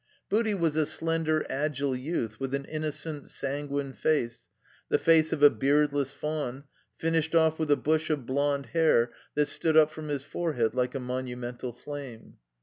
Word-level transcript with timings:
Booty 0.29 0.55
was 0.55 0.75
a 0.75 0.87
slender, 0.87 1.45
agile 1.47 1.95
youth 1.95 2.39
with 2.39 2.55
an 2.55 2.65
innocent, 2.65 3.29
sanguine 3.29 3.93
face, 3.93 4.47
the 4.89 4.97
face 4.97 5.31
of 5.31 5.43
a 5.43 5.49
beardless 5.51 6.11
faun, 6.11 6.63
finished 6.97 7.35
off 7.35 7.59
with 7.59 7.69
a 7.69 7.75
bush 7.77 8.09
of 8.09 8.25
blond 8.25 8.65
hair 8.73 9.11
that 9.35 9.47
stood 9.47 9.77
up 9.77 9.91
from 9.91 10.07
his 10.07 10.23
forehead 10.23 10.73
like 10.73 10.95
a 10.95 10.99
monumental 10.99 11.71
flame. 11.71 12.37